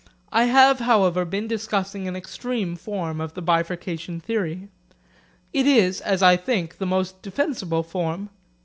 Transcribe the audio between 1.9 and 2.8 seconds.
an extreme